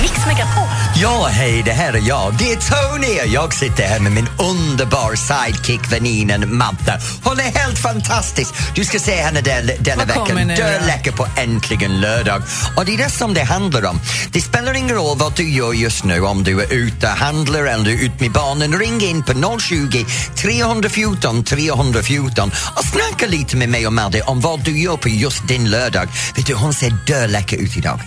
[0.00, 0.68] Mix Megapol.
[0.96, 2.34] Ja, hej, det här är jag.
[2.38, 3.32] Det är Tony!
[3.32, 7.00] Jag sitter här med min underbar sidekick väninnan Madde.
[7.22, 8.54] Hon är helt fantastisk.
[8.74, 10.46] Du ska se henne den, denna kommer veckan.
[10.46, 10.62] nu då?
[10.62, 12.42] Döläcker på Äntligen lördag.
[12.76, 14.00] Och det är det som det handlar om.
[14.32, 17.64] Det spelar ingen roll vad du gör just nu, om du är ute och handlar
[17.64, 18.78] eller du ute med barnen.
[18.78, 20.06] Ring in på 020
[20.36, 25.48] 314 314 och snacka lite med mig och Madde om vad du gör på just
[25.48, 26.08] din lördag.
[26.36, 28.00] Vet du, hon ser döläcker ut idag.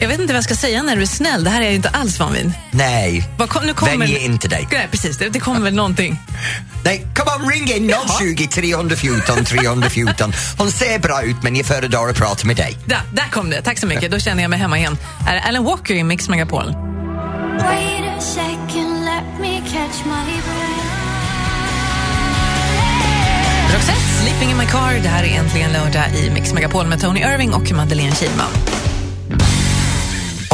[0.00, 1.44] Jag vet inte vad jag ska säga när du är snäll.
[1.44, 2.52] Det här är jag inte alls van vid.
[2.70, 3.96] Nej, kom, nu kommer...
[3.96, 4.68] vänj inte dig.
[4.72, 5.18] Nej, precis.
[5.18, 6.20] Det, det kommer väl någonting.
[6.84, 10.32] Nej, kom on, ring in 020 314 314.
[10.58, 12.78] Hon ser bra ut men jag föredrar att prata med dig.
[12.84, 13.62] Där, där kom det.
[13.62, 14.10] Tack så mycket.
[14.10, 14.98] Då känner jag mig hemma igen.
[15.28, 16.74] Är Alan Walker i Mix Megapol?
[23.74, 25.02] Roxette, Sleeping in my car.
[25.02, 28.75] Det här är äntligen lördag i Mix Megapol med Tony Irving och Madeleine Kihlman.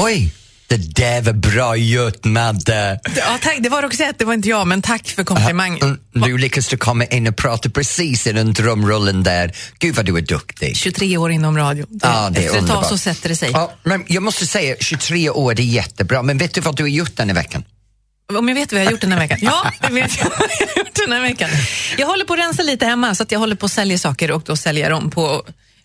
[0.05, 0.33] Oj,
[0.67, 3.01] det där var bra gjort Madde.
[3.17, 3.57] Ja, tack.
[3.61, 5.83] Det var Roxette, det var inte jag, men tack för komplimangen.
[5.83, 9.53] Mm, Du lyckas du komma in och prata precis i den drömrullen där.
[9.79, 10.77] Gud vad du är duktig.
[10.77, 11.87] 23 år inom radio.
[11.89, 12.89] Det, Ja, det är efter ett tag underbart.
[12.89, 13.51] så sätter det sig.
[13.53, 16.83] Ja, men jag måste säga, 23 år det är jättebra, men vet du vad du
[16.83, 17.65] har gjort den här veckan?
[18.39, 19.39] Om jag vet vad jag har gjort den här veckan?
[19.43, 21.51] Ja, det vet jag vad jag har gjort den här veckan.
[21.99, 24.31] Jag håller på att rensa lite hemma så att jag håller på att sälja saker
[24.31, 25.43] och då säljer dem på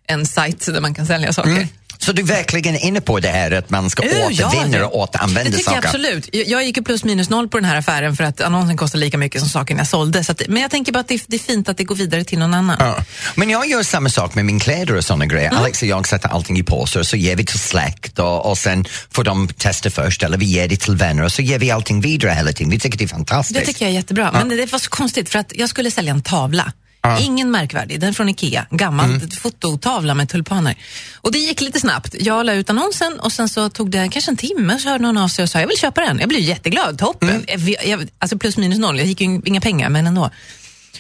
[0.08, 1.68] en sajt där man kan sälja saker.
[2.08, 4.84] Så du är verkligen inne på det här att man ska Uh, ja, återvinna det-
[4.84, 5.88] och återanvända Det tycker jag saker?
[5.88, 6.30] absolut.
[6.32, 9.00] Jag, jag gick ju plus minus noll på den här affären för att annonsen kostar
[9.00, 10.24] lika mycket som saken jag sålde.
[10.24, 12.24] Så att, men jag tänker bara att det, det är fint att det går vidare
[12.24, 12.78] till någon annan.
[12.80, 12.98] Ja.
[13.36, 15.50] Men jag gör samma sak med min kläder och såna grejer.
[15.50, 15.60] Mm.
[15.60, 18.86] Alex och jag sätter allting i påsar så ger vi till släkt och, och sen
[19.12, 22.02] får de testa först eller vi ger det till vänner och så ger vi allting
[22.02, 22.72] vidare hela tiden.
[22.72, 23.60] Vi tycker det är fantastiskt.
[23.60, 24.32] Det tycker jag är jättebra.
[24.32, 26.74] Men det, det var så konstigt för att jag skulle sälja en tavla.
[27.20, 28.66] Ingen märkvärdig, den är från Ikea.
[28.72, 29.30] Gammal Mm.
[29.30, 30.76] fototavla med tulpaner.
[31.16, 32.16] Och det gick lite snabbt.
[32.20, 35.17] Jag la ut annonsen och sen så tog det kanske en timme så hörde någon
[35.17, 36.20] av sig och sa jag vill köpa den.
[36.20, 37.30] Jag blev jätteglad, toppen.
[37.30, 37.44] Mm.
[37.48, 40.30] Jag, jag, alltså plus minus noll, jag gick ju inga pengar men ändå.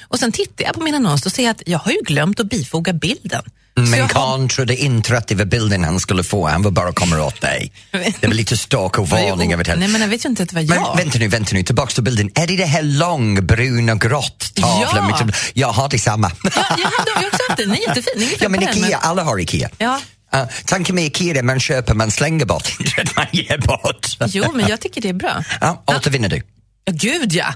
[0.01, 2.49] Och sen tittar jag på min annons och ser att jag har ju glömt att
[2.49, 3.43] bifoga bilden.
[3.77, 6.71] Så Men har- Karl trodde inte att det var bilden han skulle få, han var
[6.71, 7.71] bara komma åt dig.
[7.91, 10.63] Det var lite stalkervarning över det Nej men jag vet ju inte att det var
[10.63, 10.97] Men jag.
[10.97, 12.31] vänta nu, vänta nu, tillbaks till bilden.
[12.35, 15.13] Är det det här lång, brun och grått tavlan?
[15.19, 15.33] Ja.
[15.53, 16.31] Jag har detsamma.
[16.43, 18.37] Ja, jag hade ju också haft den, den är jättefin.
[18.39, 19.69] Ja, men Ikea, alla har Ikea.
[19.77, 19.99] Ja.
[20.35, 24.17] Uh, tanken med Ikea är man köper, man slänger bort, inte att man ger bort.
[24.27, 25.43] Jo, men jag tycker det är bra.
[25.61, 26.41] Ja, återvinner du.
[26.85, 27.53] Ja, gud ja!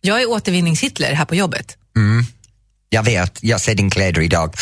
[0.00, 1.76] Jag är återvinningshitler här på jobbet.
[2.92, 4.54] Jag vet, jag ser din kläder idag.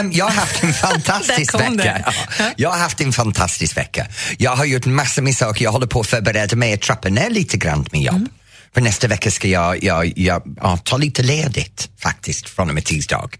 [0.00, 2.02] Um, jag har haft en fantastisk vecka.
[2.38, 4.06] Ja, Jag har haft en fantastisk vecka.
[4.38, 5.64] Jag har gjort massor med saker.
[5.64, 8.28] Jag håller på att förbereda mig att trappa ner lite grann med jobb.
[8.74, 12.84] För nästa vecka ska jag, jag, jag ja, ta lite ledigt faktiskt från och med
[12.84, 13.30] tisdag.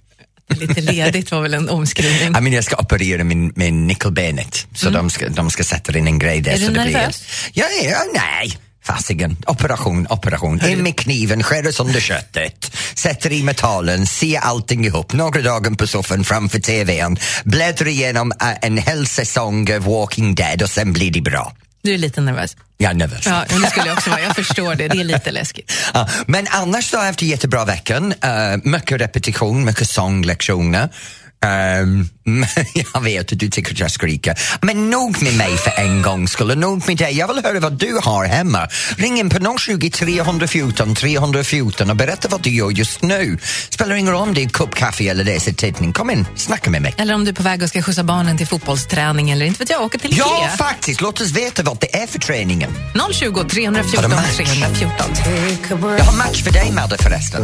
[0.49, 2.29] Lite ledigt var väl en omskrivning.
[2.39, 6.07] I mean, jag ska operera min, min nyckelbenet så de, ska, de ska sätta in
[6.07, 6.53] en grej där.
[6.53, 6.63] Mm.
[6.63, 7.25] Är så du det blir, nervös?
[7.53, 8.59] ja, ja, nej.
[8.83, 10.61] Fasiken, operation, operation.
[10.67, 15.87] In med kniven, skär sönder köttet, sätter i metallen, ser allting ihop, några dagar på
[15.87, 21.11] soffan framför TVn, bläddrar igenom äh, en hel säsong av Walking Dead och sen blir
[21.11, 21.53] det bra.
[21.83, 22.57] Du är lite nervös.
[22.79, 23.27] Jag är nervös.
[23.27, 24.21] Ja, men det skulle jag också vara.
[24.21, 24.89] Jag förstår det.
[24.89, 25.73] Det är lite läskigt.
[25.95, 28.15] Ja, men annars haft en jättebra veckan.
[28.25, 30.89] Uh, mycket repetition, mycket sånglektioner.
[31.47, 32.09] Um,
[32.95, 34.39] jag vet att du tycker att jag skriker.
[34.63, 37.19] Men nog med mig för en gång skulle nog med dig.
[37.19, 38.69] Jag vill höra vad du har hemma.
[38.97, 43.39] Ring in på 020 314 314 och berätta vad du gör just nu.
[43.71, 45.93] Spelar ingen roll om det är kopp kaffe eller läser tidning.
[45.93, 46.95] Kom in, snacka med mig.
[46.99, 49.71] Eller om du är på väg och ska skjuta barnen till fotbollsträning eller inte vet
[49.71, 50.57] jag, åka till Ja, Ikea.
[50.57, 51.01] faktiskt.
[51.01, 52.71] Låt oss veta vad det är för träningen.
[53.13, 54.37] 020 Har 314 du match?
[54.37, 55.07] 314.
[55.99, 57.43] Jag har match för dig, Madde, förresten.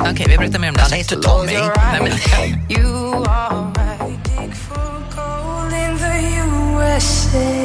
[0.00, 0.82] Okej, vi berättar mer om det.
[0.82, 1.52] Han heter Tommy.
[1.52, 3.05] Nej, men,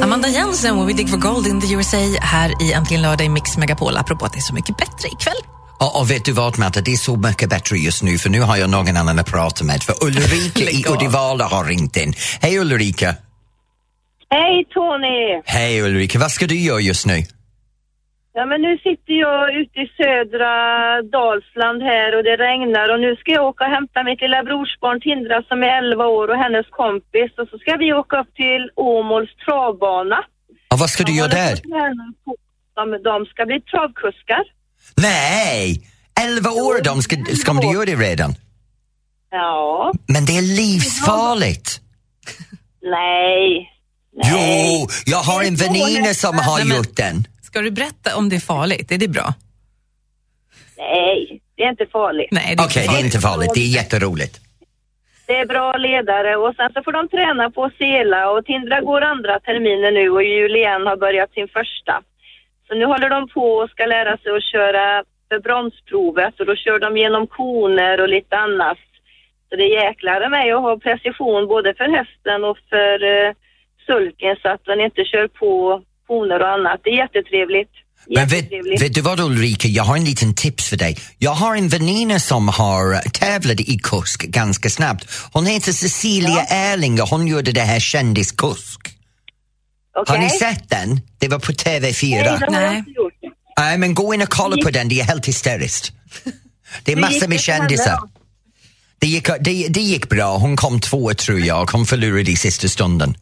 [0.03, 3.29] Amanda Jensen och We Dig for Gold in the USA här i Äntligen lördag i
[3.29, 3.97] Mix Megapol.
[3.97, 5.33] Apropå att det är så mycket bättre ikväll.
[5.79, 8.41] Och, och vet du vad Matte, det är så mycket bättre just nu för nu
[8.41, 10.93] har jag någon annan att prata med för Ulrika i Lägg av.
[10.93, 12.13] Uddevalla har ringt in.
[12.41, 13.15] Hej Ulrika!
[14.29, 15.41] Hej Tony!
[15.45, 17.23] Hej Ulrika, vad ska du göra just nu?
[18.33, 20.53] Ja men nu sitter jag ute i södra
[21.15, 24.99] Dalsland här och det regnar och nu ska jag åka och hämta mitt lilla brorsbarn
[25.01, 28.63] Tindra som är 11 år och hennes kompis och så ska vi åka upp till
[28.75, 30.19] Åmåls travbana.
[30.71, 31.55] Och vad ska du göra där?
[32.75, 34.43] De, de ska bli travkuskar.
[34.97, 35.81] Nej!
[36.37, 38.31] 11 år de ska, ska de göra det redan?
[39.31, 41.81] Ja, Men det är livsfarligt!
[42.81, 43.67] nej.
[44.23, 47.27] Jo, jag har en väninna som har Nej, gjort den.
[47.51, 48.91] Ska du berätta om det är farligt?
[48.91, 49.27] Är det bra?
[50.77, 52.31] Nej, det är inte farligt.
[52.31, 53.05] Nej, det är Okej, inte det är farligt.
[53.05, 54.35] inte farligt, det är jätteroligt.
[55.27, 58.45] Det Det är bra ledare och sen så får de träna på att sela och
[58.45, 62.01] Tindra går andra terminen nu och Julian har börjat sin första.
[62.67, 66.55] Så nu håller de på och ska lära sig att köra för bromsprovet och då
[66.55, 68.77] kör de genom koner och lite annat.
[69.49, 73.31] Så det jäklar mig att ha precision både för hästen och för eh,
[73.87, 76.79] sulken så att den inte kör på koner och annat.
[76.83, 77.73] Det är jättetrevligt.
[78.15, 80.97] Men vet, vet du vad Ulrika, jag har en liten tips för dig.
[81.17, 85.03] Jag har en väninna som har tävlat i kusk ganska snabbt.
[85.33, 88.79] Hon heter Cecilia Erling och hon gjorde det här kändiskusk.
[90.07, 91.01] Har ni sett den?
[91.17, 92.09] Det var på TV4.
[92.09, 92.63] Nej, det har Nej.
[92.63, 93.13] jag inte gjort.
[93.59, 95.91] Nej, men gå in och kolla på den, det är helt hysteriskt.
[96.83, 97.99] Det är massor med kändisar.
[98.99, 102.67] Det gick, det, det gick bra, hon kom tvåa tror jag hon förlorade i sista
[102.67, 103.15] stunden.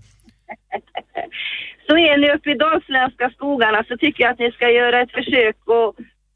[1.90, 5.14] Så är ni uppe i dalsländska skogarna så tycker jag att ni ska göra ett
[5.20, 5.90] försök och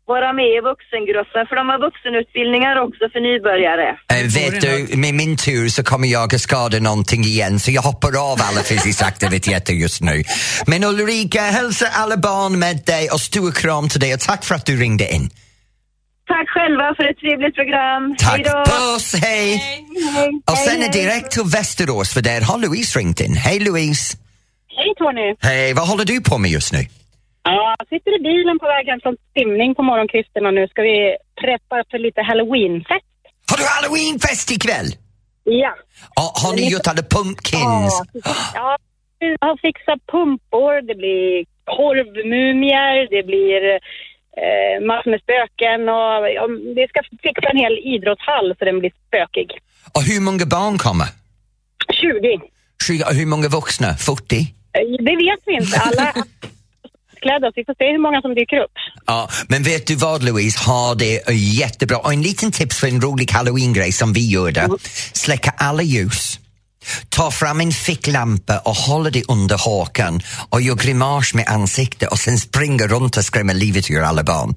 [0.05, 3.87] vara med i vuxengruppen för de har vuxenutbildningar också för nybörjare.
[4.15, 7.81] Äh, vet du, med min tur så kommer jag att skada någonting igen så jag
[7.81, 10.23] hoppar av alla fysiska aktiviteter just nu.
[10.67, 14.55] Men Ulrika, hälsa alla barn med dig och stor kram till dig och tack för
[14.55, 15.29] att du ringde in.
[16.27, 18.15] Tack själva för ett trevligt program.
[18.17, 18.63] Tack, Hej då!
[18.71, 19.47] puss, hej!
[20.15, 20.41] Hej.
[20.51, 23.33] Och sen är direkt till Västerås för där har Louise ringt in.
[23.35, 24.17] Hej Louise!
[24.77, 25.35] Hej Tony!
[25.39, 26.79] Hej, vad håller du på med just nu?
[27.43, 30.81] Ja, jag sitter i bilen på väg hem från simning på morgonkvisten och nu ska
[30.81, 30.97] vi
[31.41, 33.13] preppa för lite halloweenfest.
[33.49, 34.89] Har du halloweenfest ikväll?
[35.43, 35.73] Ja.
[36.15, 37.93] Ja, har ni gjort alla pumpkins?
[38.59, 38.77] Ja,
[39.19, 43.61] vi har fixat pumpor, det blir korvmumier, det blir
[44.43, 46.43] eh, massor med spöken och ja,
[46.77, 49.49] vi ska fixa en hel idrottshall så den blir spökig.
[49.95, 51.07] Och hur många barn kommer?
[52.01, 52.39] 20.
[52.87, 53.89] 20, och hur många vuxna?
[53.93, 54.62] 40?
[55.07, 55.79] Det vet vi inte.
[55.79, 56.13] Alla
[57.23, 58.75] klädda så vi får se hur många som dyker upp.
[59.05, 61.29] Ja, men vet du vad Louise, ha det
[61.61, 61.97] jättebra.
[61.97, 64.69] Och en liten tips för en rolig halloween-grej som vi gjorde.
[65.13, 66.39] Släcka alla ljus.
[67.09, 72.19] Ta fram en ficklampa och hålla det under hakan och gör grimas med ansikte och
[72.19, 74.55] sen springer runt och skrämmer livet ur alla barn.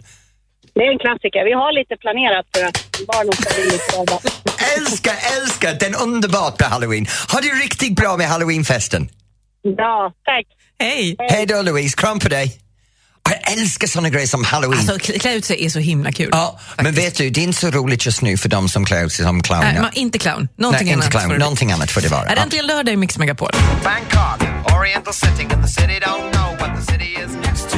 [0.75, 1.45] Det är en klassiker.
[1.45, 4.29] Vi har lite planerat för att barnen ska bli lite.
[4.77, 7.07] Älskar, älskar den underbart med halloween.
[7.33, 9.09] Ha det riktigt bra med halloweenfesten.
[9.77, 10.47] Ja, tack.
[10.79, 11.17] Hej!
[11.31, 12.61] Hej då Louise, kram på dig.
[13.31, 14.79] Jag älskar såna grejer som halloween.
[14.81, 16.29] Alltså, klä klä ut sig är så himla kul.
[16.33, 19.05] ja, men vet du, det är inte så roligt just nu för de som klär
[19.07, 19.73] ut sig som clowner.
[19.73, 20.49] Nej, man, inte clown.
[20.57, 21.05] Någonting Nej, annat.
[21.05, 21.23] inte clown.
[21.23, 21.45] får det bli.
[21.45, 22.25] Någonting annat får det vara.
[22.25, 23.51] Är det äntligen lördag i Mix Megapol?
[23.85, 24.49] Bangkok,
[24.79, 27.77] Oriental setting, and the city don't know what the city is next to.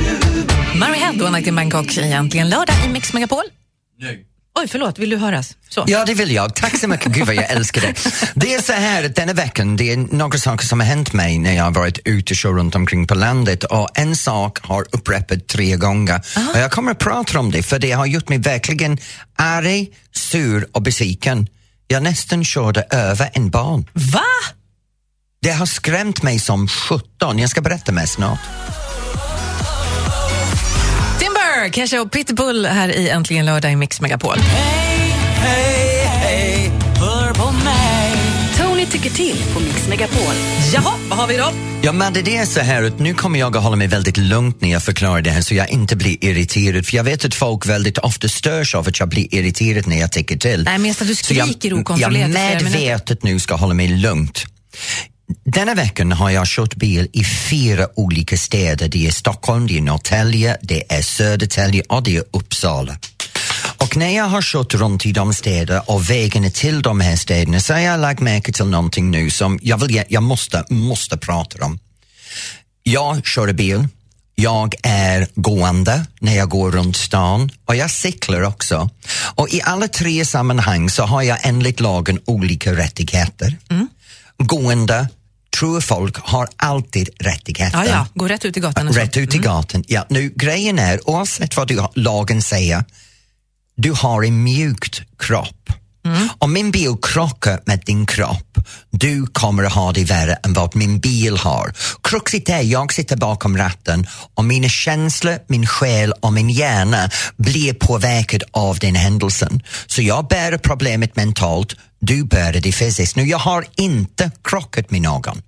[0.79, 3.45] Mary Head och Night in Bangkok i Äntligen lördag i Mix Megapol.
[4.61, 4.99] Oj, förlåt.
[4.99, 5.57] Vill du höras?
[5.69, 5.85] Så.
[5.87, 6.55] Ja, det vill jag.
[6.55, 7.13] Tack så mycket.
[7.13, 7.95] Gud vad jag älskar det.
[8.35, 11.39] Det är så här att denna veckan, det är några saker som har hänt mig
[11.39, 14.87] när jag har varit ute och kört runt omkring på landet och en sak har
[14.93, 16.21] upprepat tre gånger.
[16.55, 18.99] Och jag kommer att prata om det för det har gjort mig verkligen
[19.37, 21.49] arg, sur och besviken.
[21.87, 23.87] Jag nästan körde över en barn.
[23.93, 24.25] Va?
[25.43, 27.39] Det har skrämt mig som 17.
[27.39, 28.39] Jag ska berätta mer snart.
[31.59, 34.37] Timber, Kesha och Pitbull här i Äntligen lördag i Mix Megapol.
[38.59, 40.35] Tony tycker till på Mix Megapol.
[40.75, 41.53] Jaha, vad har vi då?
[41.83, 44.61] Ja, men det är så här att nu kommer jag att hålla mig väldigt lugnt
[44.61, 46.87] när jag förklarar det här så jag inte blir irriterad.
[46.87, 50.13] För jag vet att folk väldigt ofta störs av att jag blir irriterad när jag
[50.13, 50.65] tycker till.
[50.65, 52.79] Nej, men just att du jag, skriker okontrollerat Jag minuter.
[52.79, 54.45] medvetet nu ska hålla mig lugnt.
[55.45, 58.89] Denna veckan har jag kört bil i fyra olika städer.
[58.89, 62.99] Det är Stockholm, det är Norrtälje, det är Södertälje och det är Uppsala.
[63.77, 67.61] Och när jag har kört runt i de städerna och vägarna till de här städerna
[67.61, 71.65] så har jag lagt märke till någonting nu som jag, vill, jag måste, måste prata
[71.65, 71.79] om.
[72.83, 73.89] Jag kör bil,
[74.35, 78.91] jag är gående när jag går runt stan och jag cyklar också.
[79.35, 83.57] Och i alla tre sammanhang så har jag enligt lagen olika rättigheter.
[84.39, 85.09] Gående,
[85.59, 87.79] tror folk, har alltid rättigheter.
[87.79, 88.89] Ja, ja, gå rätt ut i gatan.
[88.89, 89.85] Rätt ut i gatan.
[89.87, 92.85] Ja, nu, grejen är, oavsett vad du, lagen säger,
[93.77, 95.73] du har en mjukt kropp.
[96.39, 98.59] Om min bil krockar med din kropp,
[98.91, 101.73] du kommer att ha det värre än vad min bil har.
[102.03, 107.73] Kruxet är, jag sitter bakom ratten och mina känslor, min själ och min hjärna blir
[107.75, 109.63] påverkad av den händelsen.
[109.87, 113.17] Så jag bär problemet mentalt, du bär det fysiskt.
[113.17, 115.43] Nu, jag har inte krockat med någon.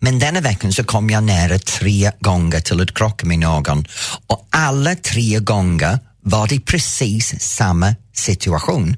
[0.00, 3.86] Men denna veckan så kom jag nära tre gånger till att krocka med någon
[4.26, 8.96] och alla tre gånger var det precis samma situation.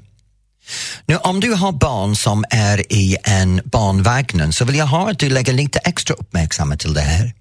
[1.05, 5.19] Nu om du har barn som är i en barnvagn så vill jag ha att
[5.19, 7.33] du lägger lite extra uppmärksamhet till det här.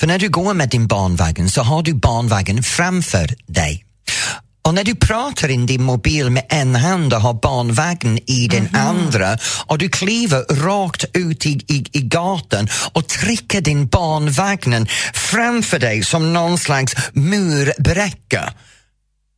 [0.00, 3.84] För när du går med din barnvagn så har du barnvagnen framför dig.
[4.66, 8.68] Och när du pratar in din mobil med en hand och har barnvagn i den
[8.72, 15.78] andra och du kliver rakt ut i, i, i gatan och trycker din barnvagnen framför
[15.78, 18.52] dig som någon slags murbräcka.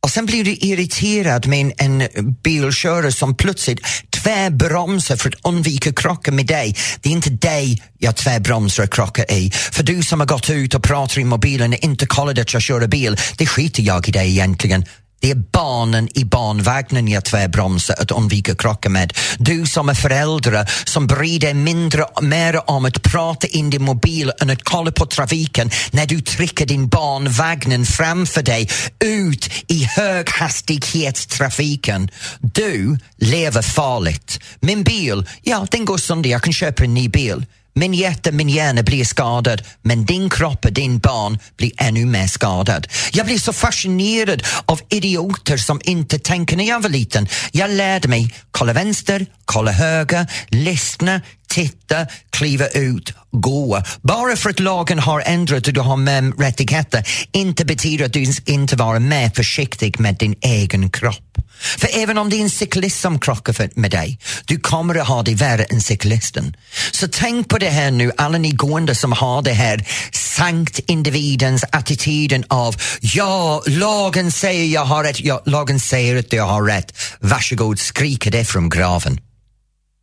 [0.03, 3.79] Och sen blir du irriterad med en, en bilkörare som plötsligt
[4.23, 6.75] tvärbromsar för att undvika krockar med dig.
[7.01, 9.51] Det är inte dig jag tvärbromsar och krockar i.
[9.51, 12.61] För du som har gått ut och pratar i mobilen och inte kollat att jag
[12.61, 14.85] kör bil, det skiter jag i dig egentligen.
[15.19, 19.13] Det är barnen i barnvagnen jag tvärbromsar att undvika krocka med.
[19.37, 24.31] Du som är föräldrar som bryr dig mindre mer om att prata in din mobil
[24.41, 32.09] än att kolla på trafiken när du trycker din barnvagnen framför dig ut i höghastighetstrafiken.
[32.39, 34.39] Du lever farligt.
[34.59, 37.45] Min bil, ja den går sönder, jag kan köpa en ny bil.
[37.79, 42.27] Min hjärta, min hjärna blir skadad men din kropp och din barn blir ännu mer
[42.27, 42.87] skadad.
[43.11, 47.27] Jag blir så fascinerad av idioter som inte tänker när jag var liten.
[47.51, 53.83] Jag lärde mig kolla vänster, kolla höger, lyssna, titta, kliva ut, gå.
[54.01, 58.25] Bara för att lagen har ändrat och du har med rättigheter inte betyder att du
[58.45, 61.37] inte vara mer försiktig med din egen kropp.
[61.77, 65.23] För även om det är en cyklist som krockar med dig, du kommer att ha
[65.23, 66.55] det värre än cyklisten.
[66.91, 71.65] Så tänk på det här nu, alla ni gående som har det här sankt individens
[71.71, 76.93] attityden av ja, lagen säger jag har rätt, ja, lagen säger att jag har rätt.
[77.19, 79.19] Varsågod, skrika det från graven.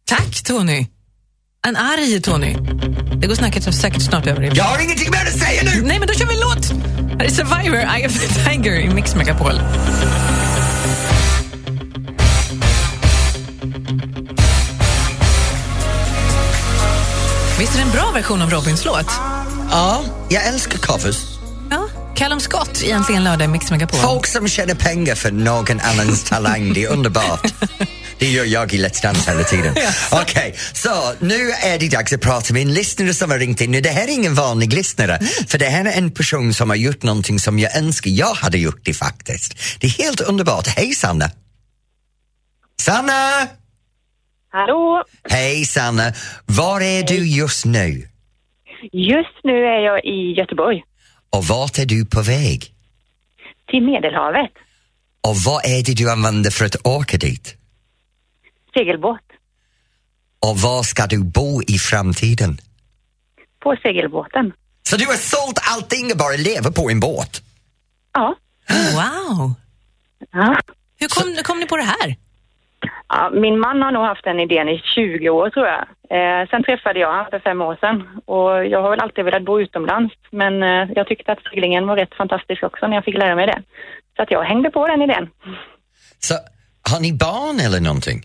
[0.08, 0.86] Tack Tony.
[1.66, 2.56] En arg Tony.
[3.20, 4.52] Det går säkert, säkert snart över.
[4.54, 5.82] Jag har ingenting mer att säga nu!
[5.82, 6.70] Nej, men då kör vi en låt!
[7.18, 9.52] Här är Survivor, Eye of the Tiger i Mix Megapol.
[17.58, 19.10] Visst är det en bra version av Robins låt?
[19.70, 21.16] Ja, jag älskar covers.
[21.70, 21.88] Ja.
[22.16, 24.00] Callum Scott, egentligen lördag i Mix Megapol.
[24.00, 27.52] Folk som tjänar pengar för någon annans talang, det är underbart.
[28.18, 29.74] Det gör jag i Let's Dance hela tiden.
[30.12, 33.70] Okej, så nu är det dags att prata med en lyssnare som har ringt in.
[33.70, 35.18] Nu, Det här är ingen vanlig lyssnare,
[35.48, 38.58] för det här är en person som har gjort någonting som jag önskar jag hade
[38.58, 39.80] gjort det faktiskt.
[39.80, 40.66] Det är helt underbart.
[40.66, 41.30] Hej Sanna!
[42.82, 43.48] Sanna!
[44.52, 45.04] Hallå!
[45.30, 46.12] Hej Sanna!
[46.46, 48.08] Var är du just nu?
[48.92, 50.82] Just nu är jag i Göteborg,
[51.30, 52.72] Och vart är du på väg?
[53.70, 54.50] till Medelhavet.
[55.20, 57.54] Och vad är det du använder för att åka dit?
[58.76, 59.26] Segelbåt.
[60.46, 62.58] Och var ska du bo i framtiden?
[63.62, 64.52] På segelbåten.
[64.82, 67.42] Så du har sålt allting och bara lever på en båt?
[68.12, 68.36] Ja.
[68.68, 69.54] Wow!
[70.32, 70.56] ja.
[71.00, 72.16] Hur kom, kom ni på det här?
[73.08, 73.30] ja.
[73.32, 75.82] Min man har nog haft den idén i 20 år tror jag.
[76.10, 79.44] Eh, sen träffade jag honom för fem år sedan och jag har väl alltid velat
[79.44, 83.18] bo utomlands men eh, jag tyckte att seglingen var rätt fantastisk också när jag fick
[83.18, 83.62] lära mig det.
[84.16, 85.30] Så att jag hängde på den idén.
[86.18, 86.34] Så
[86.90, 88.22] har ni barn eller någonting?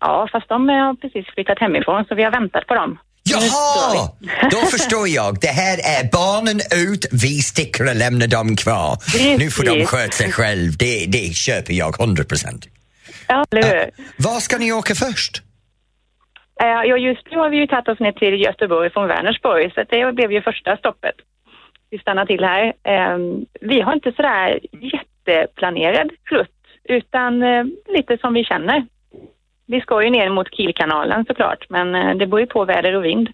[0.00, 2.98] Ja, fast de har precis flyttat hemifrån så vi har väntat på dem.
[3.22, 4.08] Jaha!
[4.50, 5.40] Då förstår jag.
[5.40, 6.56] Det här är barnen
[6.90, 8.90] ut, vi sticker och lämnar dem kvar.
[8.96, 9.38] Precis.
[9.38, 10.76] Nu får de sköta sig själv.
[10.78, 12.66] Det, det köper jag 100 procent.
[13.28, 13.90] Ja, eller hur?
[14.16, 15.42] Var ska ni åka först?
[16.62, 19.84] Eh, Ja, just nu har vi ju tagit oss ner till Göteborg från Vänersborg, så
[19.90, 21.14] det blev ju första stoppet.
[21.90, 22.64] Vi stannar till här.
[22.66, 23.18] Eh,
[23.60, 26.50] Vi har inte sådär jätteplanerad rutt,
[26.84, 27.64] utan eh,
[27.96, 28.86] lite som vi känner.
[29.68, 33.04] Vi ska ju ner mot Kielkanalen såklart, men eh, det beror ju på väder och
[33.04, 33.28] vind.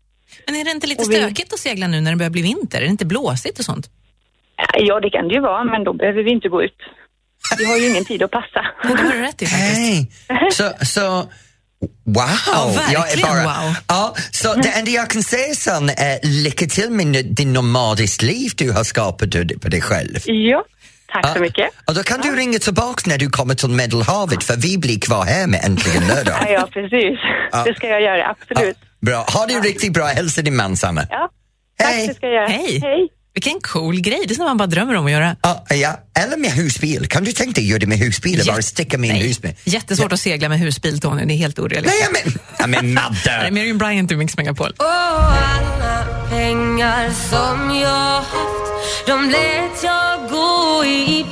[0.47, 2.43] Men är det inte lite Och vi- stökigt att segla nu när det börjar bli
[2.43, 2.79] vinter?
[2.79, 3.87] Är det inte blåsigt och sånt?
[4.59, 6.77] Eh, Ja, det kan det ju vara, men då behöver vi inte gå ut.
[7.59, 8.67] Vi har ju ingen tid att passa.
[8.83, 10.21] Det har du rätt i faktiskt.
[10.29, 10.51] Hej!
[10.53, 11.29] Så, så
[12.05, 12.15] Wow!
[12.47, 13.75] Ja, verkligen jag är bara, wow.
[13.89, 18.51] Ja, så det enda jag kan säga sen är lycka till med din nomadiskt liv
[18.57, 20.19] du har skapat du- på dig själv.
[20.27, 20.65] Ja,
[21.13, 21.41] tack så Ja.
[21.41, 21.71] mycket.
[21.87, 25.25] Och då kan du ringa tillbaka när du kommer till Medelhavet för vi blir kvar
[25.25, 26.47] här med Äntligen Ja, lördag.
[26.51, 27.19] ja precis.
[27.53, 27.65] Ja.
[27.65, 28.77] Det ska jag göra, absolut.
[29.01, 30.07] Bra, ha det riktigt bra.
[30.07, 31.07] Hälsa din man Sanna.
[31.11, 31.29] Ja,
[31.79, 32.09] tack Hej.
[32.09, 32.47] det ska jag göra.
[32.49, 32.81] Hej.
[32.83, 33.09] Hej.
[33.35, 35.37] Vilken cool grej, det är som man bara drömmer om att göra.
[35.43, 37.07] Ja, ja, eller med husbil.
[37.09, 39.55] Kan du tänka dig att göra det med husbil och bara sticka med en husbil?
[39.65, 41.25] Jättesvårt att segla med husbil, Tony.
[41.25, 42.11] Det är helt orealistiskt.
[42.13, 43.51] Nej, men, ja, men Madde!
[43.51, 44.71] Miriam Bryant i Mix Megapol.
[44.79, 47.89] Och alla pengar som jag
[48.21, 48.64] haft
[49.07, 51.27] De lät jag gå i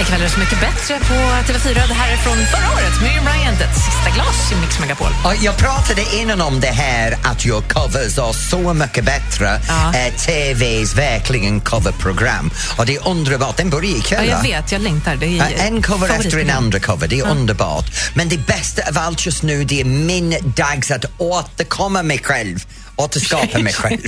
[0.00, 1.14] Ikväll är det Så mycket bättre på
[1.52, 1.88] TV4.
[1.88, 3.02] Det här är från förra året.
[3.02, 5.10] Miriam Bryant, ett sista glas i Mix Megapol.
[5.24, 9.92] Ja, Jag pratade innan om det här att göra covers och Så mycket bättre Ja.
[9.94, 12.50] är TVs verkligen coverprogram.
[12.76, 13.56] Och det är underbart.
[13.56, 14.42] Den börjar Ja, ikväll jag va?
[14.42, 15.16] vet, jag längtar.
[15.16, 17.86] Det är Ja, En cover efter en andra cover, det är underbart.
[18.14, 22.64] Men det bästa av allt just nu, det är min dags att återkomma mig själv
[22.96, 23.98] återskapa mig själv.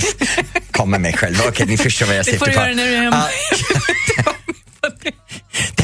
[0.71, 1.41] Komma mig själv.
[1.47, 2.59] Okej, ni förstår vad jag Det sitter får på.
[2.59, 3.23] du göra när du är hemma.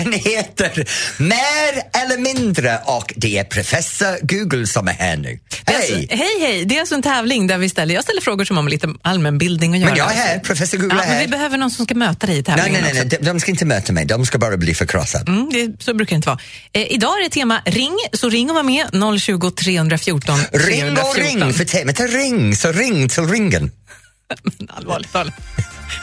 [0.04, 0.86] Den heter
[1.18, 5.40] Mer eller mindre och det är professor Google som är här nu.
[5.66, 6.08] Är Alltså, Hej!
[6.10, 6.66] hej, hej!
[6.66, 8.88] Det är alltså en tävling där vi ställer, jag ställer frågor som har med lite
[9.02, 9.90] allmänbildning att göra.
[9.90, 11.22] Men jag är här, professor Google Ja, är men här.
[11.22, 13.08] vi behöver någon som ska möta dig i Nej, tävlingen nej, nej, också.
[13.12, 15.32] nej, de, de ska inte möta mig, de ska bara bli förkrossade.
[15.32, 16.40] Mm, det, så brukar det inte vara.
[16.74, 21.04] Eh, idag är det tema ring, så ring och var med 020 314 Ring 314.
[21.10, 23.72] och ring, för temat är ring, så ring till ringen.
[24.70, 25.34] Allvarligt talat.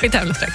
[0.03, 0.53] Vi tävlar strax.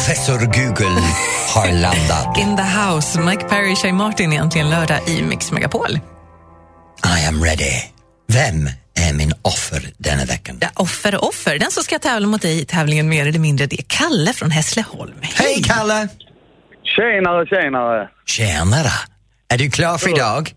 [0.00, 1.00] Professor Google
[1.54, 2.38] har landat.
[2.42, 5.90] In the house, Mike Perry, Shay Martin egentligen lördag i Mix Megapol.
[7.18, 7.76] I am ready.
[8.26, 8.54] Vem
[9.06, 10.58] är min offer denna veckan?
[10.60, 11.58] Ja, offer och offer.
[11.58, 14.50] Den som ska tävla mot dig i tävlingen mer eller mindre, det är Kalle från
[14.50, 15.14] Hässleholm.
[15.22, 16.08] Hej Kalle!
[16.84, 18.08] Tjenare, tjenare.
[18.26, 18.92] Tjenare!
[19.48, 20.50] Är du klar för idag?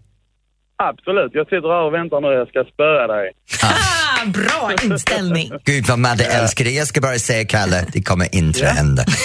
[0.75, 2.27] Absolut, jag sitter här och väntar nu.
[2.27, 3.31] Jag ska spöa dig.
[4.23, 5.51] Ah, bra inställning!
[5.65, 6.75] Gud vad Madde älskar dig.
[6.75, 9.05] Jag ska bara säga Kalle, det kommer inte att hända.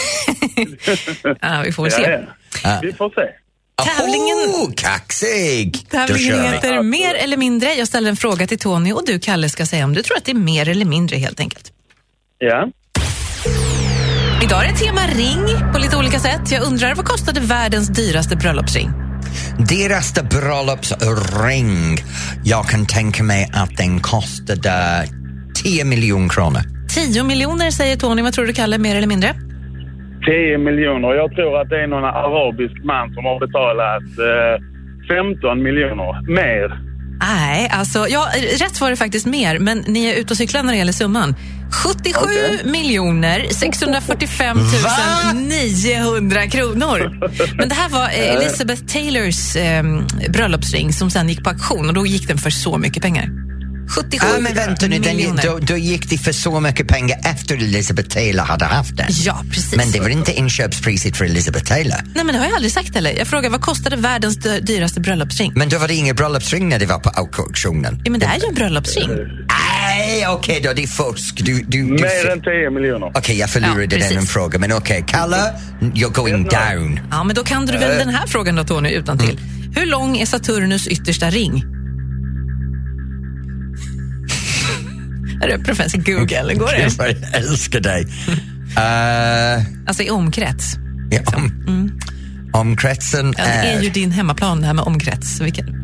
[1.41, 2.19] Ja, vi får se.
[2.65, 2.79] ja.
[2.83, 3.21] Vi får se.
[3.85, 5.87] Tävlingen- Oh, kaxig!
[5.91, 7.75] Tävlingen heter Mer eller mindre.
[7.75, 10.25] Jag ställer en fråga till Tony och du, Kalle, ska säga om du tror att
[10.25, 11.73] det är mer eller mindre helt enkelt.
[12.39, 12.69] Ja.
[14.45, 16.51] Idag är det tema ring på lite olika sätt.
[16.51, 18.91] Jag undrar, vad kostade världens dyraste bröllopsring?
[19.69, 21.97] Dyraste bröllopsring.
[22.45, 25.05] Jag kan tänka mig att den kostade
[25.55, 26.61] 10 miljoner kronor.
[26.89, 28.23] 10 miljoner säger Tony.
[28.23, 29.35] Vad tror du, Kalle, mer eller mindre?
[30.27, 31.15] 10 miljoner.
[31.15, 34.55] Jag tror att det är någon arabisk man som har betalat eh,
[35.09, 36.88] 15 miljoner mer.
[37.21, 40.73] Nej, alltså, ja, rätt var det faktiskt mer, men ni är ute och cyklar när
[40.73, 41.35] det gäller summan.
[41.85, 42.19] 77
[42.65, 44.59] miljoner 645
[45.35, 47.19] 900 kronor.
[47.57, 49.83] Men det här var eh, Elizabeth Taylors eh,
[50.29, 53.48] bröllopsring som sen gick på auktion och då gick den för så mycket pengar.
[53.89, 57.55] 77 Ja, men vänta nu, den, då, då gick det för så mycket pengar efter
[57.57, 59.07] Elizabeth Taylor hade haft den.
[59.11, 59.77] Ja, precis.
[59.77, 61.97] Men det var inte inköpspriset för Elizabeth Taylor.
[62.15, 63.11] Nej, men det har jag aldrig sagt heller.
[63.19, 65.53] Jag frågar, vad kostade världens dy- dyraste bröllopsring?
[65.57, 68.03] Men då var det ingen bröllopsring när det var på auktionen.
[68.05, 69.09] Ja, men det är ju en bröllopsring.
[69.49, 71.41] Nej, okej då, det är fusk.
[71.45, 73.11] Du, du, du Mer än 10 miljoner.
[73.15, 74.17] Okej, jag förlorade Ja, den precis.
[74.17, 75.05] en fråga, men okej.
[75.09, 77.01] Kalle, you're going down.
[77.11, 79.31] Ja, men då kan du väl den här frågan då, Tony, utan till.
[79.31, 79.73] Mm.
[79.77, 81.65] Hur lång är Saturnus yttersta ring?
[85.43, 86.55] Är det professor Google?
[86.55, 86.97] Går Jag det?
[86.99, 88.03] bara älskar dig.
[88.03, 90.75] Uh, Alltså i omkrets.
[91.11, 91.99] ja, om,
[92.53, 95.41] Omkretsen Ja, det är ju din hemmaplan det här med omkrets.
[95.41, 95.67] Vilken...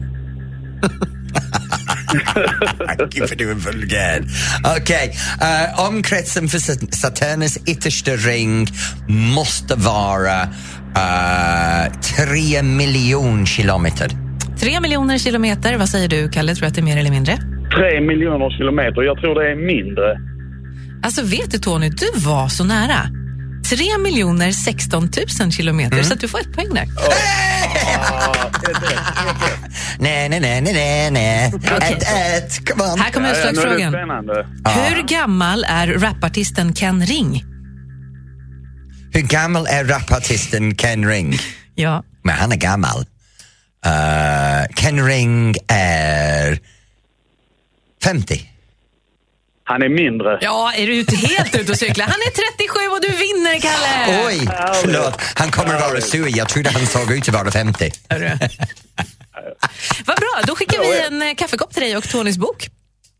[3.10, 4.24] Gud vad du är vulgär.
[4.76, 8.66] Okej, eh, omkretsen för Sat- Saturnus yttersta ring
[9.08, 14.10] måste vara uh, tre miljoner kilometer.
[14.60, 15.76] Tre miljoner kilometer.
[15.76, 16.54] Vad säger du, Kalle?
[16.54, 17.38] Tror du att det är mer eller mindre?
[17.70, 19.02] 3 miljoner kilometer.
[19.02, 20.06] Jag tror det är mindre.
[21.02, 23.00] Alltså vet du Tony, du var så nära.
[23.70, 25.08] 3 miljoner 16
[25.40, 26.04] 000 kilometer, Mm.
[26.04, 26.86] så att du får ett poäng där.
[29.98, 31.52] Nej, nej, nej, nej, nej, nej.
[31.64, 32.98] Ett, ett, on.
[33.00, 33.92] Här kommer Ja, ja, utslagsfrågan.
[33.92, 34.46] spännande.
[34.68, 37.44] Hur gammal är rapartisten Ken Ring?
[39.12, 41.36] Hur gammal är rapartisten Ken Ring?
[41.74, 42.04] Ja.
[42.22, 42.98] Men han är gammal.
[43.86, 46.58] Uh, Ken Ring är
[48.04, 48.40] 50.
[49.64, 50.38] Han är mindre.
[50.40, 52.06] Ja, är du ute, helt ute och cyklar?
[52.06, 54.24] Han är 37 och du vinner, Kalle!
[54.26, 54.48] Oj,
[54.82, 55.20] förlåt.
[55.34, 56.38] Han kommer att vara sur.
[56.38, 57.90] Jag trodde han såg ut att vara 50.
[58.10, 58.28] Hörru.
[60.06, 62.66] Vad bra, då skickar vi en eh, kaffekopp till dig och Tonys bok.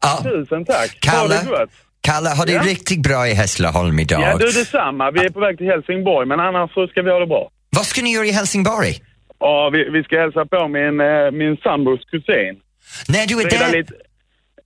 [0.02, 1.06] Ja, Tusen tack.
[1.06, 1.66] Ha Kalle.
[2.00, 2.62] Kalle, har det Ja.
[2.62, 4.20] riktigt bra i Hässleholm idag?
[4.22, 5.10] Ja, du detsamma.
[5.10, 7.50] Vi är på väg till Helsingborg, men annars så ska vi ha det bra.
[7.70, 8.94] Vad ska ni göra i Helsingborg?
[9.40, 12.54] Ja, vi, vi ska hälsa på min, eh, min sambos kusin.
[13.08, 13.72] När du är Rida där...
[13.78, 13.92] lite...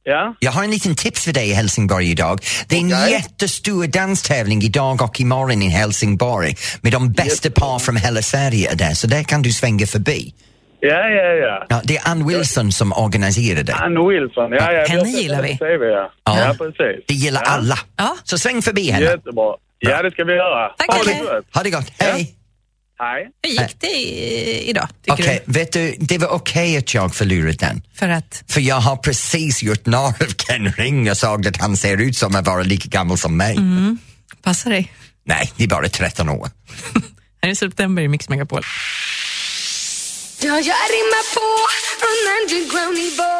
[0.08, 0.34] Ja?
[0.40, 2.40] Jag har en liten tips för dig i Helsingborg idag.
[2.68, 3.10] Det är en Okej.
[3.12, 8.76] jättestor danstävling idag och imorgon i Helsingborg med de bästa par från hela Sverige är
[8.76, 10.34] där, så där kan du svänga förbi.
[10.80, 11.66] Ja, ja, ja.
[11.68, 13.74] Ja, det är Ann Wilson som organiserar det.
[13.74, 14.52] Ann Wilson.
[14.52, 15.58] Ja, ja, Henne gillar vi.
[15.58, 16.10] TV, ja.
[16.24, 16.38] Ja.
[16.38, 17.04] ja, precis.
[17.08, 17.50] Det gillar Ja.
[17.50, 17.78] alla.
[17.96, 18.16] Ja.
[18.24, 19.04] Så sväng förbi henne.
[19.06, 19.54] Jättebra.
[19.78, 20.68] Ja, det ska vi göra.
[20.68, 21.42] Tack, ha det.
[21.54, 21.92] Ha det gott.
[21.98, 22.34] Hej!
[23.00, 23.30] Hej.
[23.42, 25.52] Hur gick det i, idag, tycker Okej, du?
[25.52, 27.82] vet du, det var okej att jag förlorade den.
[27.94, 28.42] För att...
[28.48, 32.16] För jag har precis gjort narr av Ken Ring och sagt att han ser ut
[32.16, 33.58] som att vara lika gammal som mig.
[34.42, 34.92] Passa dig.
[35.24, 36.50] Nej, det är bara 13 år.
[37.42, 38.62] Här är September i Mix Megapol.
[40.40, 41.46] Ja, jag rimmar på
[42.00, 43.32] från underground-nivå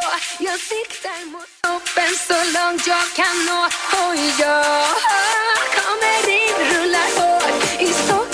[0.49, 3.61] Jag siktar mot toppen så långt jag kan nå
[4.03, 4.87] Och jag
[5.79, 8.28] kommer in, rullar hårt i Stockholms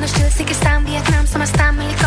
[0.00, 1.42] understood, Sikistan, Vietnam, some
[1.78, 1.99] are you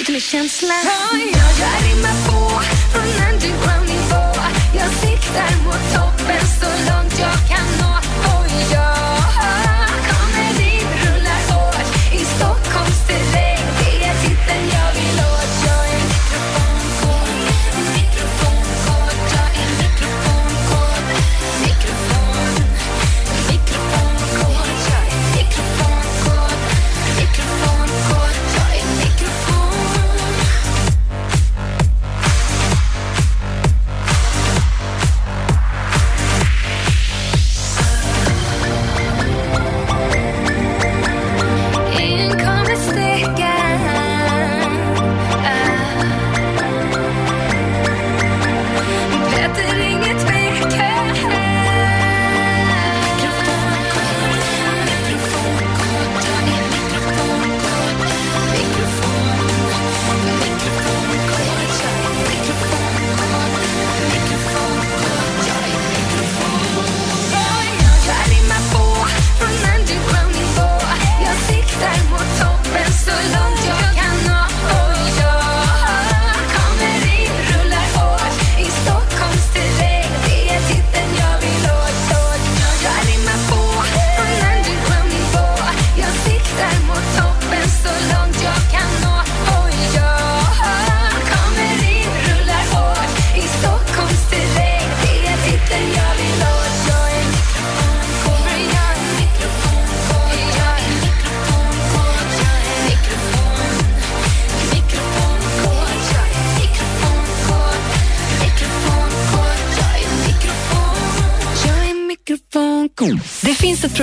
[0.00, 0.76] sitter med känslan.
[0.84, 1.18] Ja,
[1.60, 2.60] jag rimmar på
[2.92, 4.40] från underground-nivå.
[4.74, 6.09] Jag siktar mot topp.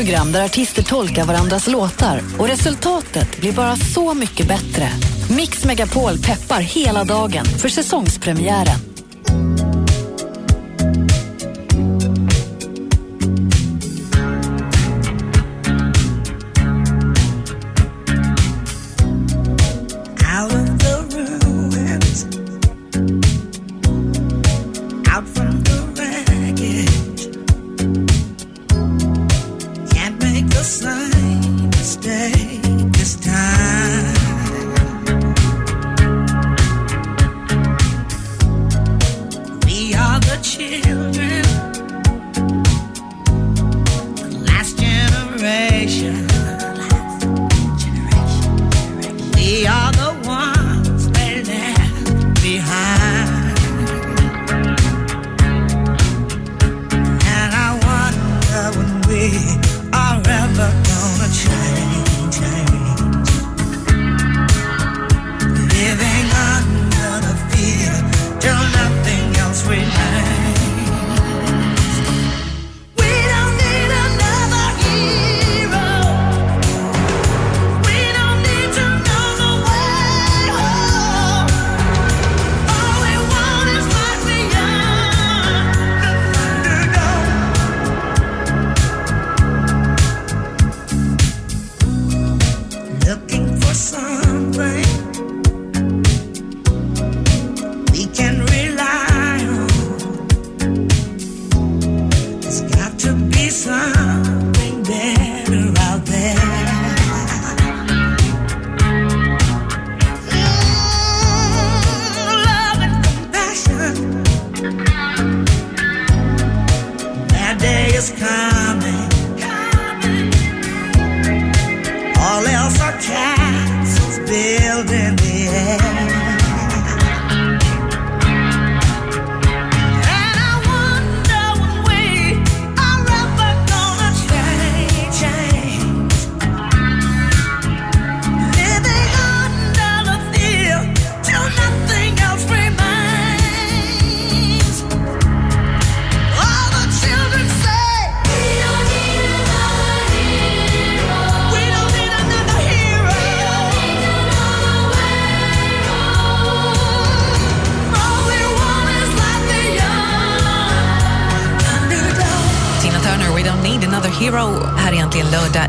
[0.08, 4.90] program där artister tolkar varandras låtar och resultatet blir bara så mycket bättre.
[5.38, 8.87] Mix Megapol peppar hela dagen för säsongspremiären.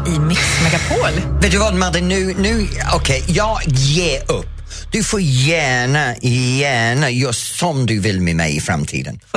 [0.08, 1.40] i Mix Megapol.
[1.40, 4.46] Vet du vad Madde, nu, nu okej, okay, jag ger upp.
[4.92, 6.16] Du får gärna,
[6.58, 9.20] gärna göra som du vill med mig i framtiden.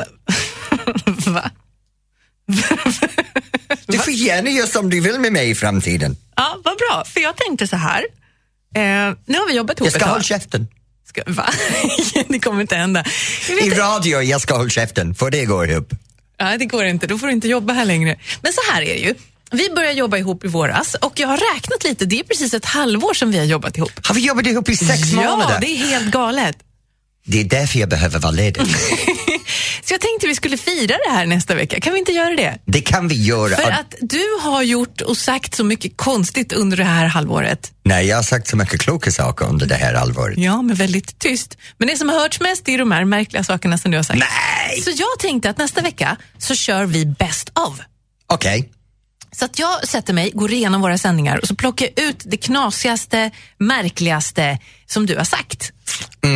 [1.26, 1.52] Va?
[3.88, 6.18] du får gärna göra som du vill med mig i framtiden.
[6.36, 8.04] Ja, vad bra, för jag tänkte så här.
[8.76, 8.82] Eh,
[9.26, 10.68] nu har vi jobbat ihop Jag ska hålla käften.
[11.08, 11.50] Ska, va?
[12.28, 13.06] det kommer inte hända.
[13.62, 15.94] I radio, jag ska hålla käften, för det går ihop.
[16.38, 17.08] Ja, det går inte.
[17.08, 18.20] Då får du inte jobba här längre.
[18.42, 19.16] Men så här är det ju.
[19.52, 22.06] Vi började jobba ihop i våras och jag har räknat lite.
[22.06, 23.92] Det är precis ett halvår som vi har jobbat ihop.
[24.04, 25.58] Har vi jobbat ihop i sex ja, månader?
[25.62, 26.58] det är helt galet.
[27.26, 28.62] Det är därför jag behöver vara ledig.
[29.84, 31.80] Så jag tänkte vi skulle fira det här nästa vecka.
[31.80, 32.58] Kan vi inte göra det?
[32.66, 33.56] Det kan vi göra.
[33.56, 37.72] För att du har gjort och sagt så mycket konstigt under det här halvåret.
[37.84, 40.38] Nej, jag har sagt så mycket kloka saker under det här halvåret.
[40.38, 41.58] Ja, men väldigt tyst.
[41.78, 44.20] Men det som har hörts mest är de här märkliga sakerna som du har sagt.
[44.20, 44.82] Nej!
[44.82, 47.80] Så jag tänkte att nästa vecka så kör vi best of.
[48.28, 48.70] Okej.
[49.36, 52.38] Så att jag sätter mig, går igenom våra sändningar och så plockar jag ut det
[52.38, 55.72] knasigaste, märkligaste som du har sagt.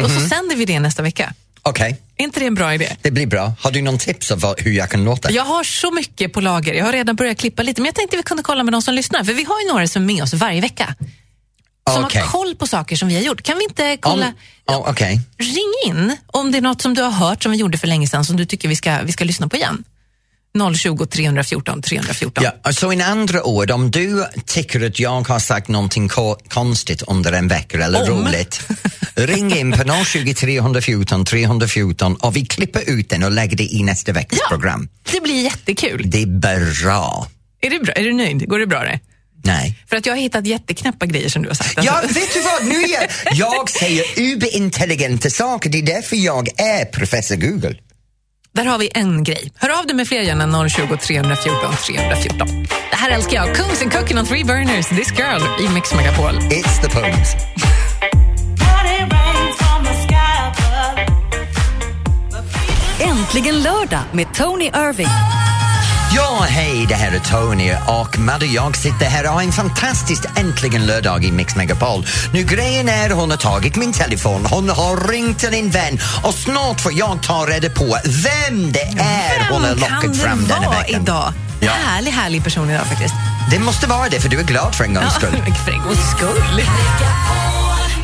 [0.03, 1.33] Och så sänder vi det nästa vecka.
[1.61, 2.95] Okej, Är inte det en bra idé?
[3.01, 3.53] det blir bra.
[3.61, 5.31] Har du någon tips om hur jag kan låta?
[5.31, 6.73] Jag har så mycket på lager.
[6.73, 8.93] Jag har redan börjat klippa lite, men jag tänkte vi kunde kolla med de som
[8.93, 9.23] lyssnar.
[9.23, 10.95] För vi har ju några som är med oss varje vecka.
[11.89, 12.21] Som Okej.
[12.21, 13.41] har koll på saker som vi har gjort.
[13.43, 14.33] Kan vi inte kolla?
[14.65, 15.19] Om- oh, Okej.
[15.37, 18.07] Ring in om det är något som du har hört som vi gjorde för länge
[18.07, 19.83] sedan som du tycker vi ska, vi ska lyssna på igen.
[20.75, 22.43] 020 314 314.
[22.63, 27.01] Ja, så in andra ord, om du tycker att jag har sagt någonting ko- konstigt
[27.01, 28.25] under en vecka eller Om.
[28.27, 28.61] roligt,
[29.15, 33.83] ring in på 020 314 314 och vi klipper ut den och lägger det i
[33.83, 34.47] nästa veckas Ja.
[34.49, 34.89] program.
[35.11, 36.01] Det blir jättekul.
[36.09, 36.25] Det är
[36.83, 37.27] bra.
[37.61, 37.93] Är, det bra?
[37.93, 38.49] är du nöjd?
[38.49, 38.79] Går det bra?
[38.83, 38.99] Det?
[39.43, 39.79] Nej.
[39.89, 41.77] För att jag har hittat jätteknäppa grejer som du har sagt.
[41.77, 41.93] Alltså.
[41.93, 42.65] Ja, vet du vad?
[42.65, 47.75] Nu är jag, jag säger uberintelligenta saker, det är därför jag är professor Google.
[48.55, 49.51] Där har vi en grej.
[49.55, 52.47] Hör av dig med fler gärna 020 314 314.
[52.89, 53.55] Det här älskar jag.
[53.55, 56.35] Kungs and Cooking on Three Burners, This Girl i Mix Megapol.
[56.35, 57.35] It's the pums.
[62.99, 65.44] Äntligen lördag med Tony Irving.
[66.15, 70.23] Ja, hej, det här är Tony och Madde jag sitter här och har en fantastisk
[70.35, 72.05] äntligen lördag i Mix Megapol.
[72.33, 76.33] Nu grejen är hon har tagit min telefon, hon har ringt till en vän och
[76.33, 80.41] snart får jag ta reda på vem det är hon har Vem kan lockat fram
[80.41, 81.01] det denna vara veckan.
[81.01, 81.33] idag?
[81.59, 81.71] Ja.
[81.71, 83.15] Härlig, härlig person idag faktiskt.
[83.51, 85.29] Det måste vara det för du är glad för en gångs skull.
[85.65, 86.63] för en gångs skull.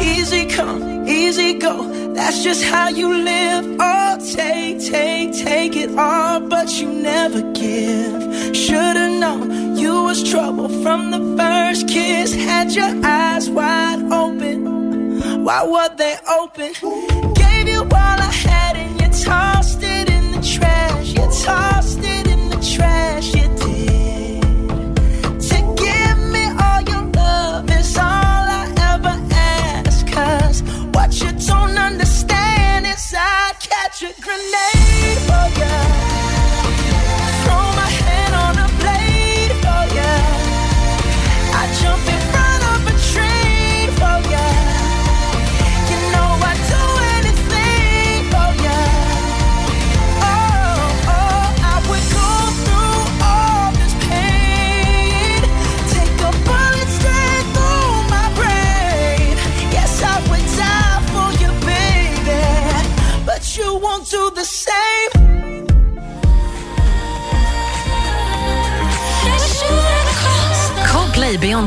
[0.01, 1.87] Easy come, easy go.
[2.13, 3.65] That's just how you live.
[3.79, 8.55] Oh, take, take, take it all, but you never give.
[8.55, 12.33] Should've known you was trouble from the first kiss.
[12.33, 15.43] Had your eyes wide open.
[15.43, 16.73] Why were they open?
[17.33, 21.07] Gave you all I had and you tossed it in the trash.
[21.09, 23.33] You tossed it in the trash.
[23.33, 23.60] You
[30.93, 34.80] what you don't understand is I'd catch a grenade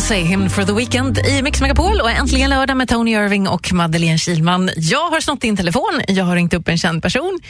[0.08, 3.72] Beyoncé, Hymn for the Weekend i Mix Megapol och äntligen lördag med Tony Irving och
[3.72, 4.70] Madeleine Kilman.
[4.76, 7.40] Jag har snott din telefon, jag har ringt upp en känd person.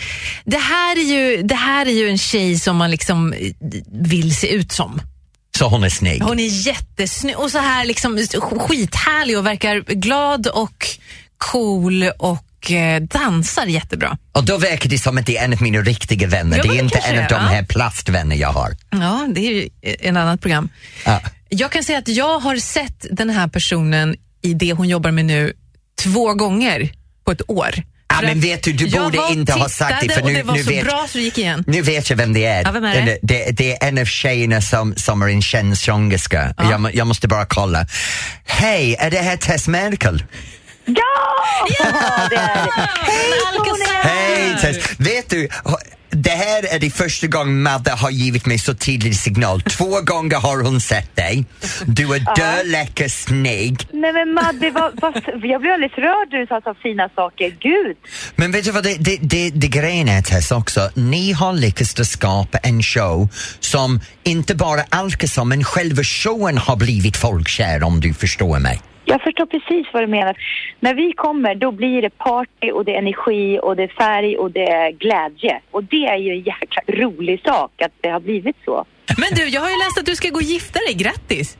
[0.44, 3.38] Det här är ju, det här är ju en tjej som man liksom eh,
[3.92, 5.00] vill se ut som.
[5.58, 6.22] Så hon är snygg.
[6.22, 10.86] Hon är jättesnygg och så här liksom skithärlig och verkar glad och
[11.38, 14.18] cool och eh, dansar jättebra.
[14.32, 16.56] Och då verkar det som att det är en av mina riktiga vänner.
[16.56, 18.76] Ja, det är det inte en av de här plastvänner jag har.
[18.90, 19.68] Ja, det är ju
[20.00, 20.68] en annat program.
[21.04, 21.20] Ja.
[21.56, 25.24] Jag kan säga att jag har sett den här personen i det hon jobbar med
[25.24, 25.52] nu
[26.02, 26.90] två gånger
[27.24, 27.74] på ett år.
[28.08, 30.54] Ja, men vet du, du jag borde inte ha sagt det, för nu- det var
[30.54, 31.64] nu så vet- bra så det gick igen.
[31.66, 32.62] Nu vet jag vem det är.
[32.64, 33.18] Ja, vem är det?
[33.22, 36.54] Det, det är en av tjejerna som, som är en känd sångerska.
[36.58, 37.86] Jag, må- jag måste bara kolla.
[38.44, 40.24] Hej, är det här Tess Merkel?
[40.84, 40.94] Ja!
[42.30, 42.82] det är det.
[43.48, 44.02] Alcazar!
[44.08, 44.90] Hej Tess!
[44.98, 45.48] Vet du,
[46.24, 49.60] det här är det första gången Madde har givit mig så tydlig signal.
[49.60, 51.44] Två gånger har hon sett dig.
[51.86, 53.88] Du är döläcker snygg.
[53.92, 57.56] Nej men Madde, vad, vad, jag blev alldeles rörd när du sa så fina saker.
[57.60, 57.96] Gud!
[58.36, 62.00] Men vet du vad det, det, det, det grejen är Tess också, ni har lyckats
[62.00, 63.28] att skapa en show
[63.60, 68.80] som inte bara Alcazar men själva showen har blivit folkkär om du förstår mig.
[69.04, 70.36] Jag förstår precis vad du menar.
[70.80, 74.36] När vi kommer då blir det party och det är energi och det är färg
[74.36, 75.60] och det är glädje.
[75.70, 78.84] Och det är ju en jäkla rolig sak att det har blivit så.
[79.18, 80.94] Men du, jag har ju läst att du ska gå och gifta dig.
[80.94, 81.58] Grattis!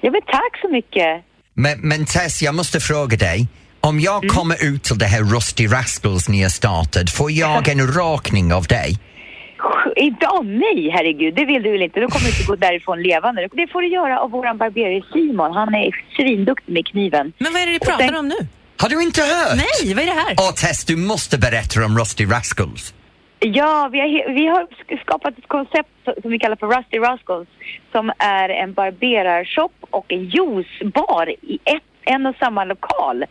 [0.00, 1.24] Ja men tack så mycket!
[1.54, 3.46] Men, men Tess, jag måste fråga dig.
[3.80, 4.28] Om jag Mm.
[4.36, 8.64] kommer ut till det här Rusty Rascals ni har startat, får jag en rakning av
[8.64, 8.98] dig?
[9.96, 10.46] Idag?
[10.46, 12.00] Nej, herregud, det vill du väl inte?
[12.00, 13.48] Då kommer du inte gå därifrån levande.
[13.52, 15.52] Det får du göra av våran barberare Simon.
[15.52, 17.32] Han är svinduktig med kniven.
[17.38, 18.34] Men vad är det du pratar om nu?
[18.82, 19.56] Har du inte hört?
[19.56, 20.34] Nej, vad är det här?
[20.38, 22.94] Åh Tess, du måste berätta om Rusty Rascals.
[23.44, 25.88] Ja, vi har, vi har sk- skapat ett koncept
[26.22, 27.48] som vi kallar för Rusty Rascals
[27.92, 33.24] som är en barberarshop och en juicebar i ett, en och samma lokal.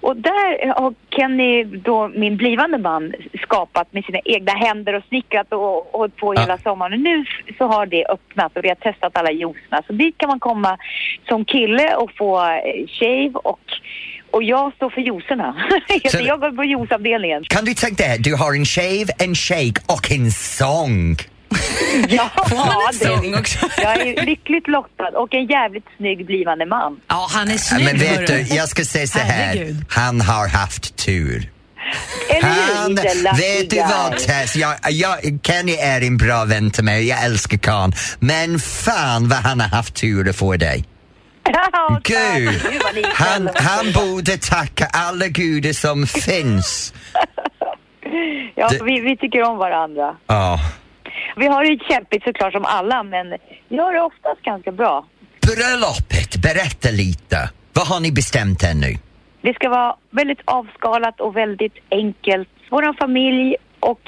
[0.00, 5.52] Och där har Kenny, då, min blivande man, skapat med sina egna händer och snickrat
[5.52, 6.92] och hållit på hela sommaren.
[6.92, 7.24] Och nu
[7.58, 9.82] så har det öppnat och vi har testat alla juicerna.
[9.86, 10.78] Så dit kan man komma
[11.28, 13.60] som kille och få eh, shave och,
[14.30, 15.54] och jag står för juicerna.
[16.10, 17.44] Så- jag går på juiceavdelningen.
[17.44, 21.16] Kan du tänka dig, du har en shave, en shake och en sång.
[22.08, 23.58] Ja, man en det- sång också?
[23.76, 27.00] jag är lyckligt lottad och en jävligt snygg blivande man.
[27.08, 27.84] Ja, han är Ja, snygg.
[27.84, 29.46] Men vet du, jag ska säga så här.
[29.46, 29.84] Herregud.
[29.88, 31.50] Han har haft tur.
[32.42, 32.94] Han,
[33.36, 37.58] vet du vad Tess, jag, jag, Kenny är en bra vän till mig, jag älskar
[37.58, 37.92] karln.
[38.18, 40.84] Men fan vad han har haft tur att få dig.
[41.44, 42.62] Ja, Gud,
[43.14, 46.94] han, han borde tacka alla gudar som finns.
[48.54, 50.14] Ja, det- vi, vi tycker om varandra.
[50.26, 50.60] Ja.
[51.36, 53.26] Vi har det kämpigt såklart som alla, men
[53.68, 55.06] vi har det oftast ganska bra.
[55.40, 57.50] Bröllopet, berätta lite.
[57.72, 58.94] Vad har ni bestämt ännu?
[59.42, 62.48] Det ska vara väldigt avskalat och väldigt enkelt.
[62.70, 64.00] Vår familj och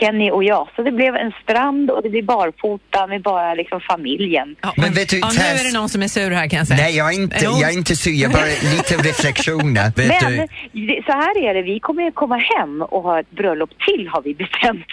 [0.00, 0.68] Kenny och jag.
[0.76, 4.56] Så det blev en strand och det blir barfota med bara liksom familjen.
[4.62, 6.66] Ja, Men vet du, ja, nu är det någon som är sur här kan jag
[6.68, 6.82] säga.
[6.82, 8.44] Nej, jag är inte, jag är inte sur, jag bara
[8.76, 9.92] lite reflektioner.
[9.96, 11.02] Vet Men du?
[11.06, 14.22] så här är det, vi kommer ju komma hem och ha ett bröllop till har
[14.22, 14.86] vi bestämt.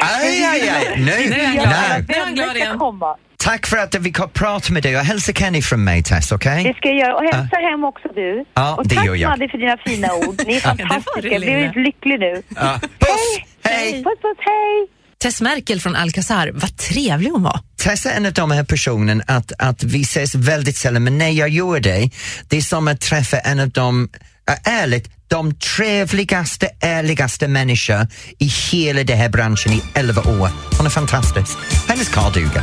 [0.00, 0.94] Aj, aj, aj.
[0.98, 1.74] Nu, Nu är han Ja, glad.
[1.90, 2.04] nej.
[2.08, 2.78] Nu är han glad igen.
[2.78, 3.16] komma.
[3.42, 6.64] Tack för att vi kan prata med dig och hälsa Kenny från mig Tess, okej?
[6.64, 7.14] Det ska jag göra.
[7.16, 8.44] Och hälsa hem också du.
[8.54, 9.28] Ja, och det tack gör jag.
[9.30, 10.42] Madde för dina fina ord.
[10.46, 11.28] Ni är fantastiska.
[11.28, 12.42] Jag blir lycklig nu.
[12.56, 12.80] Ja.
[12.98, 13.38] Puss!
[13.64, 13.92] Hej!
[13.92, 14.88] Puss puss, hej!
[15.22, 17.60] Tess Merkel från Alcazar, vad trevlig hon var.
[17.76, 21.30] Tessa är en av de här personerna att, att vi ses väldigt sällan, men när
[21.30, 22.10] jag gör det,
[22.48, 24.08] det är som att träffa en av de,
[24.64, 28.06] ärligt, de trevligaste, ärligaste människor
[28.38, 30.50] i hela den här branschen i 11 år.
[30.76, 31.58] Hon är fantastisk.
[31.88, 32.62] Hennes karl duger.